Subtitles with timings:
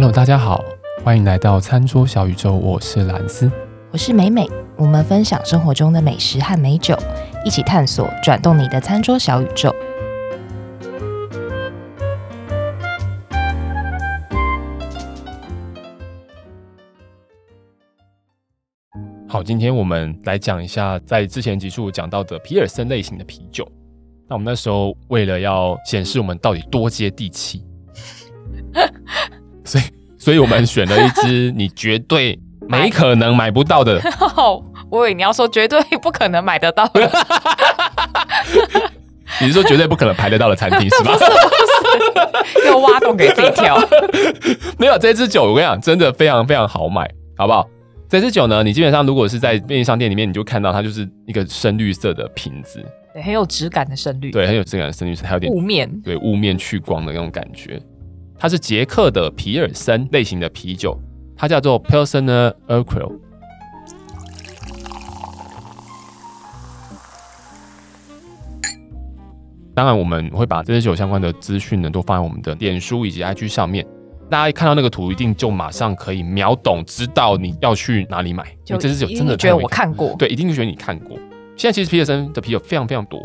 [0.00, 0.64] Hello，大家好，
[1.04, 3.52] 欢迎来到餐桌小宇宙，我是蓝斯，
[3.90, 6.96] 我是美美，我们分享生活中的美食和美酒，
[7.44, 9.70] 一起探索转动你的餐桌小宇宙。
[19.28, 23.70] 好，今天我们来讲一下在之前集数讲到的皮尔森类型的啤酒。
[24.26, 27.62] 那我们那时候为了要显示我们到底多接地气。
[30.20, 32.38] 所以，我们选了一支你绝对
[32.68, 34.00] 没可能买不到的。
[34.90, 37.10] 我以为你要说绝对不可能买得到的。
[39.40, 41.12] 你是说绝对不可能排得到的餐厅是吧？
[41.12, 43.78] 不是，不是，又挖洞给自己跳。
[44.76, 47.66] 没有这支酒，我跟你讲，真的非常非常好买，好不好？
[48.08, 52.84] 这支酒呢，你基本上如果是在便利商店里面，你就看到它就是一个深绿色的瓶子，
[53.14, 57.80] 对，很有质感的深绿，对，很有质感的深绿色，还有点雾面，对，雾面去光的那种感觉。
[58.40, 60.98] 它是捷克的皮尔森类型的啤酒，
[61.36, 63.12] 它叫做 Pilsner Urquell。
[69.74, 73.86] 当然，我们会把这些酒相关的资讯呢，都放在我们的脸书以及 IG 上面。
[74.30, 78.44] 大家一看到那个图，一定就马上可以秒懂，知道你要去哪里买。
[78.64, 81.14] 就因为这支酒真的觉得我看过，对，一定就觉得你看过。
[81.56, 83.20] 现在其实皮尔森的啤酒非常非常多，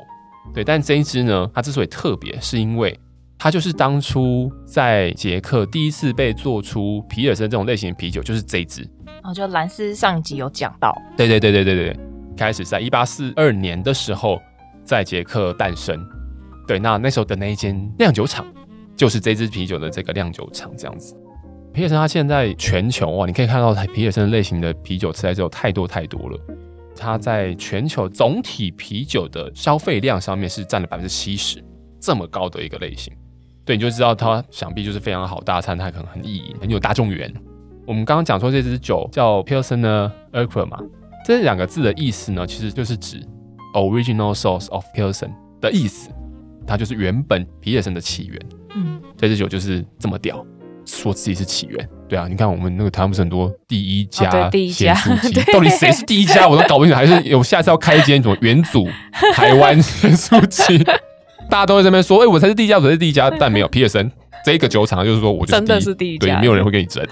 [0.54, 3.00] 对，但这一支呢，它之所以特别，是因为。
[3.38, 8.88] 它就是当初在捷克第一次被做出皮尔森这种类型的啤酒，就是这一支。
[9.24, 10.96] 哦，就兰斯上一集有讲到。
[11.18, 12.00] 对对对对对对，
[12.38, 14.42] 开始在一八四二年的时候
[14.84, 16.00] 在捷克诞生。
[16.68, 18.46] 对，那那时候的那一间酿酒厂
[18.96, 21.16] 就是这支啤酒的这个酿酒厂，这样子。
[21.74, 26.40] 皮尔森它现在全球哇，你可以看到皮尔森类型的啤酒实在是有太多太多了。
[26.96, 31.62] 它在全球总体啤酒的消费量上面是占了百分之七十，
[32.00, 33.14] 这么高的一个类型。
[33.66, 37.34] 对，你就知道它想必就是非常好大餐，它可能很易饮，很有大众缘。
[37.88, 40.80] 我们刚刚讲说这支酒叫 Pilsner Urquell 嘛，
[41.26, 43.20] 这两个字的意思呢，其实就是指
[43.74, 46.10] Original Source of Pilsen 的意思，
[46.68, 48.40] 它就是原本皮尔森的起源。
[48.76, 50.46] 嗯，这支酒就是这么屌，
[50.86, 51.90] 说自己是起源。
[52.08, 58.88] 对啊，你看我们那个台湾不是很多第一家咸酥鸡， 到底谁是第一家我都搞不清楚，还是有下次要开一间什么元祖
[59.34, 60.86] 台湾 咸酥鸡？
[61.50, 64.12] 大家都在这边说，哎、欸，我才是第一家，我才是第一家， 但没有皮尔森
[64.44, 67.06] 这一个酒厂，就是说我就是，真的是第一家，对，没有人会跟你争。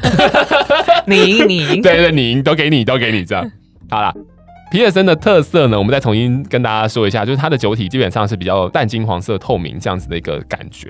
[1.06, 3.50] 你赢，你赢， 对对，你赢，都给你，都给你这样。
[3.90, 4.14] 好了，
[4.72, 10.90] 皮尔森的特色呢，我们再重新跟大家说一下，就是它的酒体基本上是比较淡金黄色、透明这样子的一个感觉，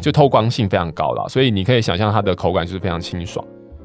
[0.00, 3.44] 就透光性非常高了，所以你可以想象它的口感就是非常清爽。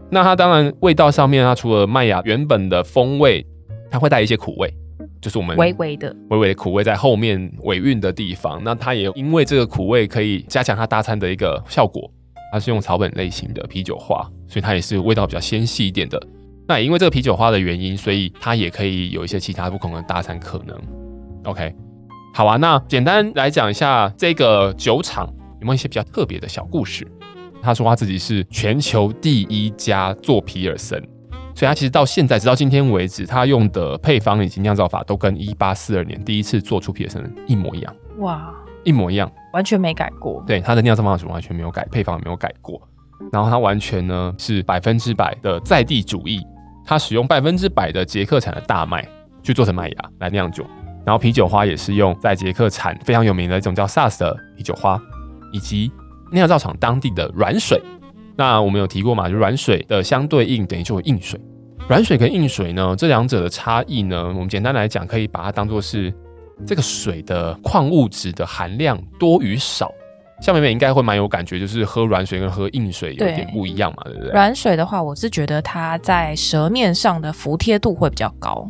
[0.10, 3.46] 那它当然味道上面，它除了麦芽原本的风味，
[3.90, 4.74] 它会带一些苦味。
[5.22, 12.12] 就是我们微微的、微微的苦味在后面尾韵的地方，那它也因为这个苦味可以加强它搭餐的一个效果。
[12.54, 16.22] 它是用草本类型的啤酒花，所以它也是味道比较纤细一点的。
[16.68, 20.78] 那也因为这个啤酒花的原因，所以它也可以有一些其他不同的搭餐可能。
[21.46, 21.74] OK，
[22.34, 25.26] 好啊，那简单来讲一下这个酒厂
[25.62, 27.08] 有没有一些比较特别的小故事？
[27.62, 31.02] 他说他自己是全球第一家做皮尔森。
[31.62, 37.96] 所以，他其实到现在，直到今天为止，他用的配方以及酿造法都跟一八四二年第一次做出皮尔森一模一样。
[38.18, 38.52] 哇，
[38.84, 40.44] 一模一样，完全没改过。
[40.48, 42.82] 对，他的酿造方法是完全没有改，配方也没有改过。
[43.32, 46.42] 然后，他完全呢是百分之百的在地主义，
[46.84, 49.08] 他使用百分之百的捷克产的大麦
[49.44, 50.66] 去做成麦芽来酿酒。
[51.06, 55.00] 然后，啤酒花也是用在捷克产非常有名的一种叫萨斯的啤酒花，
[55.54, 55.92] 以及
[56.32, 57.80] 酿造厂当地的软水。
[58.36, 59.30] 那我们有提过嘛？
[59.30, 61.40] 就软水的相对应等于就硬水。
[61.92, 66.10] 软水跟硬水呢，这两者的差异呢，我们简单来讲，可以把它当做是
[66.66, 69.92] 这个水的矿物质的含量多与少。
[70.42, 74.32] 像妹妹应该会蛮有感觉，就是喝软水跟喝硬水有点不一样嘛，对，对不对？
[74.32, 78.66] 软水的话，我是觉得它在舌面上的服帖度会比较高。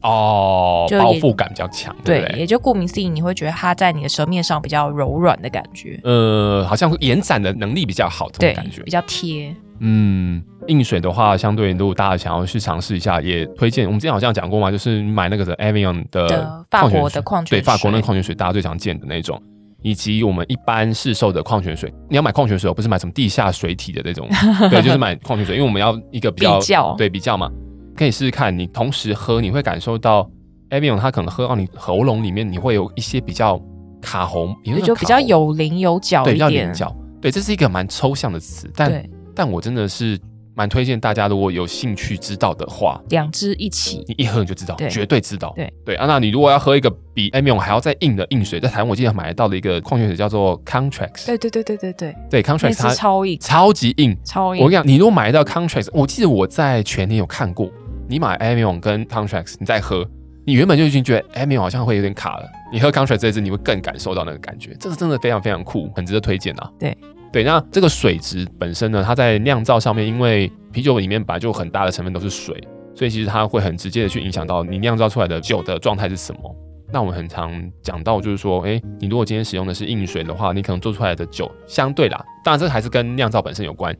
[0.00, 6.00] 哦，包覆感比较强，对，对，对，也就顾名思义，你会觉得它在你的舌面上比较柔软的感觉。
[6.04, 9.54] 呃，好像延展的能力比较好，这种感觉比较贴。
[9.84, 13.84] 嗯，硬水的话，相对如果大家想要去尝试一下，也推荐。
[13.84, 19.42] 我们之前好像讲过嘛，就是买那个的 Avion 的法国的矿泉水，对，法国那矿泉水，大家最常见的那种，
[19.82, 21.92] 以及我们一般市售的矿泉水。
[22.08, 24.28] 你要买矿泉水，而不是买什么地下水体的那种，
[24.70, 27.50] 对，就是买矿泉水，因为我们要一个比较，比较对比较嘛。
[27.96, 30.30] 可以试试看，你同时喝，你会感受到
[30.70, 33.60] Avion 它可能喝到你喉咙里面，你会有一些比较
[34.00, 36.96] 卡喉，也就比较有棱有角一点，对，比较棱角。
[37.20, 38.90] 对，这是一个蛮抽象的词，但
[39.34, 40.18] 但我真的是
[40.54, 45.52] 蛮推荐大家，如果有兴趣知道的话，两支一起，你一喝你就知道，绝对知道。
[45.56, 51.26] 对对啊，那你如果要喝一个比 a m i o n 还要再硬的硬水，在台湾我记得买得到的一个矿泉水叫做 Contrax。
[51.26, 54.62] 对对对对对对对，Contrax 它超硬，超级硬，超硬。
[54.62, 57.70] 我跟你讲，你如果买得到 Contrax，我记得我在全年有看过，
[58.06, 60.06] 你买 a m i o n 跟 Contrax，你再喝，
[60.44, 66.70] 你原本就已经觉得 Amion 好像会有点卡了，你喝 Contrax 这支你会更感受到那个感觉，这个真的非常非常酷，很值得推荐啊。
[66.78, 66.94] 对。
[67.32, 72.54] 对，那这个水质本身呢，它在酿造上面，因为啤酒里面本来就很大的成分都是水，
[72.94, 76.56] 所以其实它会很直接的去影响到你酿造出来的酒的状态是什么。
[76.92, 77.50] 那我们很常
[77.82, 83.96] 讲到，就是说，哎，你如果今天使用的是硬水的话，你可能做出来的酒相对啦，当然这个还是跟酿造本身有关，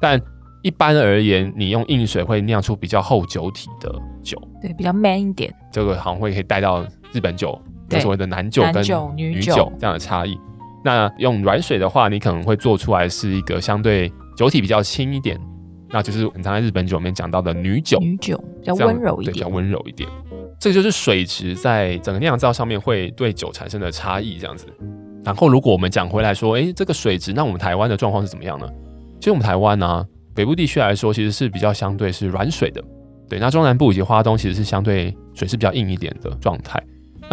[0.00, 0.20] 但
[0.62, 3.94] 一般而言，你用硬水会酿出比较厚酒体的
[4.24, 5.54] 酒，对，比较 man 一点。
[5.70, 7.56] 这个好像会可以带到日本酒，
[7.88, 8.82] 就所谓的男酒跟
[9.16, 10.36] 女酒这样的差异。
[10.84, 15.38] 那用软水的话，你可能会做出来是一个相对酒体比较轻一点，
[15.90, 20.08] 那就是很常在日本酒里面讲到的女酒，女酒比较温柔一点，对，比较温柔一点。
[20.58, 24.66] 这个就是水质在整个酿造上面会对酒产生的差异这样子。
[25.24, 28.68] 然后如果我们讲回来说，哎，这个水质，那我们台湾的状况是怎么样呢？
[29.18, 32.82] 其实我们台湾呢、啊，北部地区来说，其实是比较相对是软水的，
[33.28, 33.38] 对。
[33.38, 36.82] 那中南部以及花东其实是相对水是比较硬一点的状态。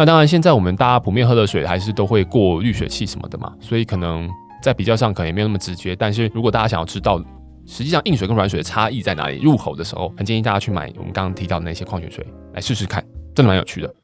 [0.00, 4.26] 那当然，现在我们大家普遍喝的水还是都会过滤水器什么的嘛，所以可能
[4.62, 5.94] 在比较上可能也没有那么直觉。
[5.94, 7.22] 但是如果大家想要知道
[7.66, 13.04] 实际上硬水跟软水的差异在哪里，入口的时候很建议大家去买我们刚刚提到的那些矿泉水来试试看，
[13.34, 13.94] 真的蛮有趣的。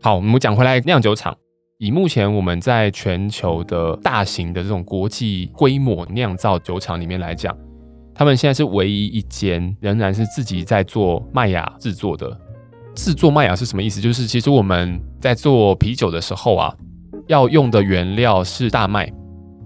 [0.00, 1.36] 好，我们讲回来，酿酒厂
[1.78, 7.52] 以目前我们在全球的大型的这种国际规模酿造酒厂里面来讲，
[8.14, 12.40] 他们现在是唯一一间仍然是自己在做麦芽制作的。
[13.02, 13.98] 制作麦芽是什么意思？
[13.98, 16.70] 就是其实我们在做啤酒的时候啊，
[17.28, 19.10] 要用的原料是大麦。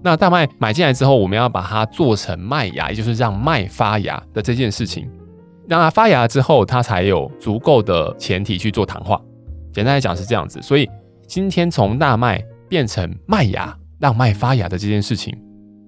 [0.01, 5.05] 那大麦买进来之后，我们要把它做成麦芽，也就是让麦发芽的这件事情。
[5.67, 9.19] 让它发芽之后，它才有足够的前提去做糖化。
[9.73, 10.61] 简单来讲是这样子。
[10.61, 10.89] 所以
[11.27, 15.37] 今天从大麦变成麦芽，让麦发芽的这件事情，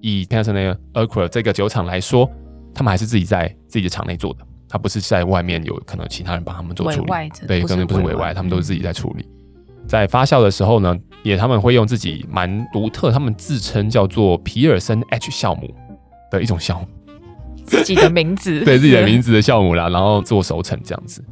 [0.02, 2.30] 以 Piñata Acquair 这个酒厂来说，
[2.74, 4.47] 他们还是自己在自己的厂内做的。
[4.70, 7.12] 他不是在外面有可能其他人帮他们做处理，
[7.48, 9.26] 对，可能不是委外，他们都是自己在处理。
[9.88, 10.94] 在发酵的时候呢，
[11.24, 15.74] 也他们会用自己蛮独特，他们自称叫做皮尔森 H 酵母
[16.30, 16.88] 的一种酵母，
[17.64, 21.24] 自己的名字，对自己的名字的酵母啦，然后做熟成这样子。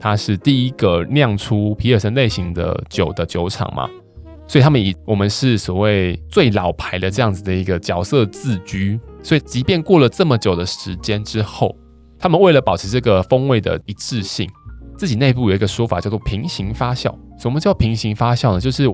[0.00, 3.90] 它是第一个酿出皮尔森类型的酒的酒厂嘛，
[4.46, 11.76] 所以他们以我们是所谓最老牌的这样子的一个角色自居，所以即便过了这么久的时间之后。
[12.18, 14.48] 他们为了保持这个风味的一致性，
[14.96, 17.14] 自己内部有一个说法叫做平行发酵。
[17.38, 18.60] 什么叫平行发酵呢？
[18.60, 18.84] 就是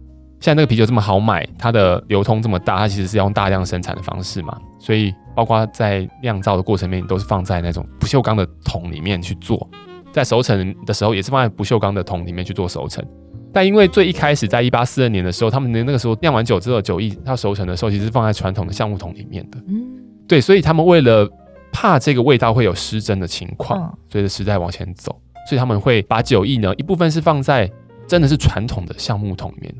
[0.41, 4.59] 现在那个啤酒这么好买，它的流通这么大，它其实是要用大量生产的方式嘛。
[4.79, 9.67] 所以包括在酿造的过程里面，都是放在那种不锈钢的桶里面去做，
[10.13, 13.03] 在熟成的时候也是放在不锈钢的桶里面去做熟成。
[13.51, 19.59] 但因为最一开始在一八四二年的时候，他们的那个时候酿完酒之后，酒液它熟成的时候，其实是放在传统的橡木桶里面的。
[19.69, 19.87] 嗯，
[20.29, 21.27] 对，所以他们为了
[21.75, 27.69] 怕这个味道会有失真的情况，随着时代往前走，所以他们会把酒液呢，一部分是放在
[28.07, 29.75] 真的是传统的橡木桶里面，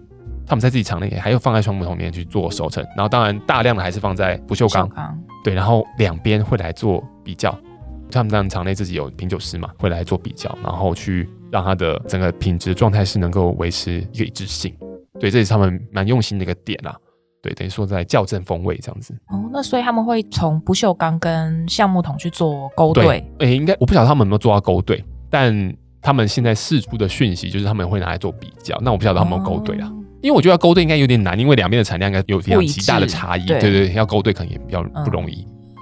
[0.45, 4.91] 他们在自己厂内也还有放在橡木桶里面去做熟成，然后当然大量的还是放在不锈钢，
[5.45, 7.57] 对，然后两边会来做比较，
[8.11, 14.75] 他们当然厂内自己有品酒师嘛，会来做比较，然后去让它的整个品质状态是能够维持一个一致性，
[15.21, 16.95] 对，这也是他们蛮用心的一个点啦。
[17.45, 19.15] 对，等于说在校正风味这样子。
[19.27, 23.05] 哦，那所以他们会从不锈钢跟橡木桶去做勾兑。
[23.05, 28.79] 对，哎，应该我不晓得他们有没有做到勾兑，但他们现在释出的讯息就是他们会拿来做比较。
[28.81, 29.87] 那我不晓得他们有勾兑啊？
[29.93, 33.45] 哦、因为我觉得要勾兑应该有点难，因为两边的产量应该有非常极大的差异。
[33.45, 35.47] 对对对，要勾兑可能也比较不容易。
[35.47, 35.77] 嗯、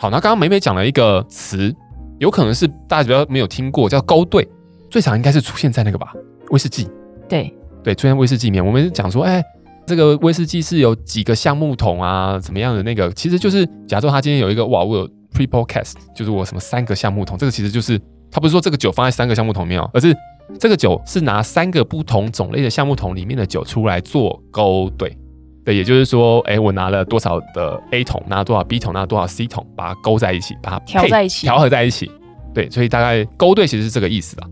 [0.00, 1.72] 好，那刚刚美美讲了一个词，
[2.18, 4.48] 有可能是大家比较没有听过，叫勾兑。
[4.90, 6.12] 最常应该是出现在那个吧，
[6.50, 6.88] 威士忌。
[7.28, 9.40] 对对，出现威士忌里面，我们讲说，哎。
[9.86, 12.38] 这个威士忌是有几个橡木桶啊？
[12.40, 13.10] 怎么样的那个？
[13.12, 17.38] 其实就是假设他今天有一个哇，我有 pre-podcast，就是我什么三个橡木桶。
[17.38, 17.96] 这个其实就是
[18.30, 20.12] 他不是说这个酒放在三个橡木桶里面哦，而是
[20.58, 25.16] 这个酒是拿三个不同种类的橡木桶里面的酒出来做勾兑。
[25.64, 32.10] 对，也就是说，哎，我拿了多少的 A 桶，拿了多少 B 桶，拿了多少 C 桶，把它勾在一起，把它调在一起，调和在一起。
[32.52, 34.48] 对，所以大概勾兑其实是这个意思啦，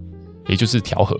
[0.49, 1.19] 也就是调和。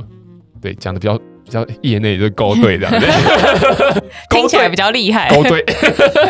[0.61, 1.21] 对，讲的比较。
[1.45, 3.07] 比较业内就是勾兑这样子，
[4.31, 5.29] 听起来比较厉害。
[5.29, 5.63] 勾兑，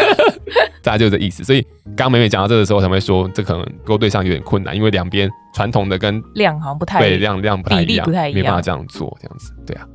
[0.83, 1.45] 大家就这意思。
[1.45, 1.63] 所以
[1.97, 9.53] 刚刚美美讲到这的时候，才会说这可能勾兑上有点困难，因为两边传统的跟量好像不太对，量量不太一样，不太一样，没办法这样做这样子。
[9.67, 9.87] 对啊，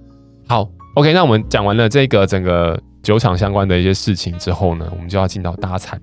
[0.48, 6.00] 好，OK，那我们讲完了这个整个酒厂相关的一些事情之后呢，我们就要进到搭餐。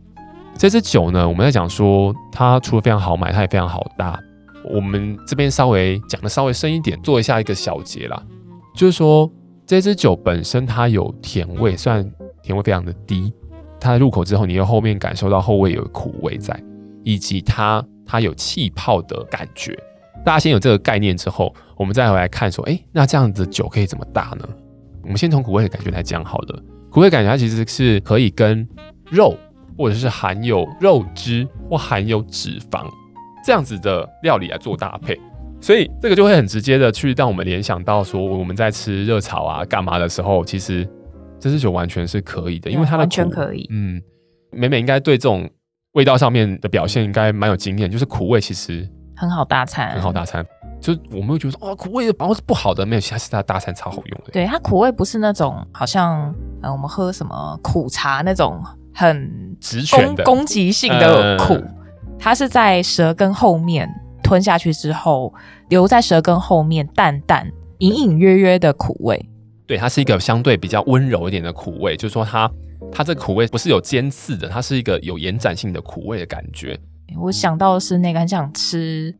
[0.59, 4.19] 这支酒呢，我们在讲说它除了非常好买，它也非常好搭。
[4.65, 8.21] 我们这边稍微讲的稍微深一点，做一下一个小结啦，
[8.77, 9.29] 就是说
[9.67, 12.09] 这支酒本身它有甜味，虽然
[12.43, 13.33] 甜味非常的低，
[13.81, 16.63] 它入口之后，你又后面感受到后味有苦味在，
[17.03, 19.77] 以及它它有气泡的感觉。
[20.23, 24.47] 大家先有这个概念之后，我们再回来看说，哎，那这样子酒可以怎么搭呢？
[25.03, 26.63] 我们先从苦味的感觉来讲好了。
[26.91, 28.69] 苦味感觉它其实是可以跟
[29.11, 29.35] 肉，
[29.79, 32.87] 或者是含有肉汁或含有脂肪。
[33.45, 35.19] 这样子的料理来做搭配，
[35.67, 40.89] 所以这个就会很直接的去让我们联想到说，我们在吃热炒啊、干嘛的时候，其实
[41.41, 43.67] 这支酒完全是可以的，因为它的完全可以。
[43.73, 44.01] 嗯，
[44.53, 45.51] 美美应该对这种
[45.95, 50.47] 味道上面的表现应该蛮有经验，就是苦味其实很好搭餐，很好搭餐。
[50.81, 54.31] 就我们会觉得说，哦，苦味的包是不好的，没有，其他其他搭餐超好用的。
[54.31, 56.33] 对，它苦味不是那种好像
[56.63, 58.63] 呃，我们喝什么苦茶那种
[58.95, 61.55] 很直拳的攻击性的苦。
[61.55, 61.73] 嗯
[62.19, 63.87] 它是在舌根后面
[64.27, 65.33] 吞下去之后，
[65.69, 69.25] 留在舌根后面淡淡、隐隐约约的苦味。
[69.69, 72.51] 对，它是一个相对比较温柔一点的苦味，就是说它
[72.91, 76.77] 它这苦味不是有尖刺的，它是一个有延展性的苦味的感觉。
[77.21, 79.15] 我想到的是那个很想吃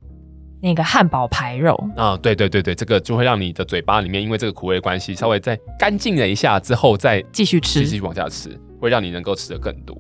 [0.61, 9.97] 那个汉堡排肉啊，对对对对，这个就会让你的嘴巴里面因为这个苦味的关系，稍微再干净了一下之后再继续吃，继续往下吃，会让你能够吃得更多。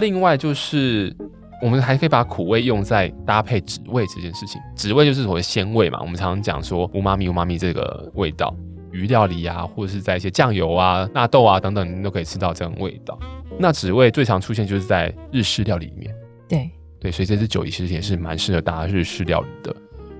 [0.00, 1.14] 另外就是。
[1.60, 4.60] 我们还可以把苦味用在搭配脂味这件事情。
[4.76, 8.54] 脂味就是所谓鲜味嘛，我们常常讲说乌妈咪乌妈咪这个味道，
[8.92, 13.18] 鱼料理啊，或者是在一些酱油啊、纳豆啊等等，你都可以吃到这种味道。
[13.58, 16.14] 那脂味最常出现就是在日式料理里面。
[16.48, 19.74] 对对，所以这支酒其实也是蛮适合搭日式料理的。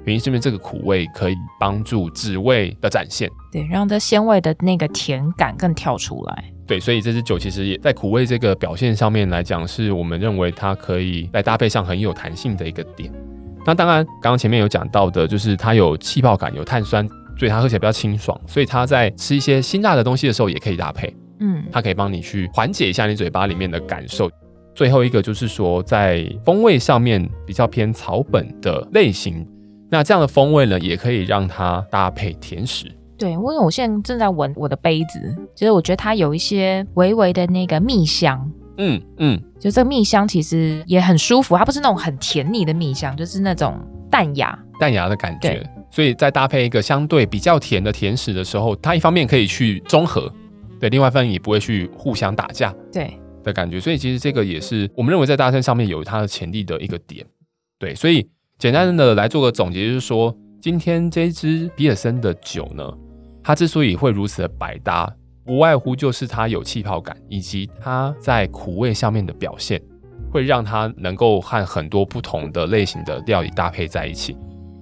[0.04, 6.44] 原因是因为这个苦味可以帮助脂味的展现，对，让这鲜味的那个甜感更跳出来。
[6.68, 13.10] 对，所以这支酒其实也在苦味这个表现上面来讲，是我们认为它可以在搭配上很有弹性的一个点。
[13.64, 17.08] 那当然，刚刚前面有讲到的，就是它有气泡感、有碳酸，
[17.38, 18.38] 所以它喝起来比较清爽。
[18.46, 21.16] 所以它在吃一些辛辣的东西的时候，也可以搭配。
[21.40, 24.30] 嗯，它可以帮你去缓解一下你嘴巴里面的感受。
[24.74, 29.46] 最后一个就是说，在风味上面比较偏草本的类型，
[29.90, 32.86] 那这样的风味呢，也可以让它搭配甜食。
[33.18, 43.76] 对，因为我现在正在闻我的杯子，就是我觉得它有一些微微的那个蜜香，嗯嗯，就这个蜜香其实也很舒服，它不是那种很甜腻的蜜香，就是那种
[44.08, 45.68] 淡雅淡雅的感觉。
[45.90, 50.32] 所以在搭配一个相对比较甜的甜食的时候，它一方面可以去中和，
[50.78, 53.80] 对，另外一方面也不会去互相打架，对的感觉。
[53.80, 57.26] 所以其实这个也是我们认为在大餐上面有它的潜力的一个点。
[57.80, 60.32] 对，所以简单的来做个总结，就是说
[60.62, 62.88] 今天这支比尔森的酒呢。
[63.48, 65.10] 它之所以会如此的百搭，
[65.46, 69.80] 无外乎就是它有气泡感，以及它在苦味上面的表现，
[70.30, 74.36] 会让它能够和很多不同的类型的料理搭配在一起。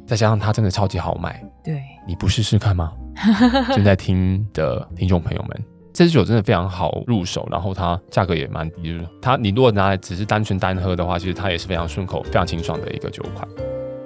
[0.04, 2.92] 再加上它真的超级好买，对，你不试试看吗？
[3.72, 13.46] 正在听的听众朋友们，这支酒真的非常好入手，然后它价格也蛮低，的它你如果拿来只是单纯单喝的话，其实它也是非常顺口、非常清爽的一个酒款。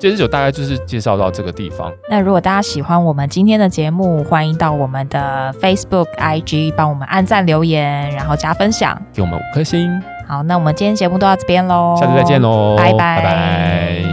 [0.00, 1.92] 这支酒大概就是介绍到这个地方。
[2.08, 9.88] 那如果大家喜欢我们今天的节目，欢迎到我们的 Facebook、IG 帮我们按赞、留言，然后加分享，给我们五颗星。
[10.26, 13.16] 好，那我们今天节目都到这边喽，下次再见喽，拜拜。
[13.18, 14.09] 拜拜。